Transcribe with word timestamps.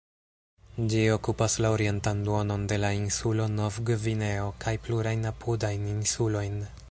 Ĝi 0.93 1.01
okupas 1.15 1.57
la 1.65 1.71
orientan 1.75 2.23
duonon 2.29 2.63
de 2.71 2.79
la 2.85 2.91
insulo 3.01 3.47
Nov-Gvineo 3.59 4.49
kaj 4.65 4.75
plurajn 4.87 5.33
apudajn 5.35 5.89
insulojn. 5.97 6.63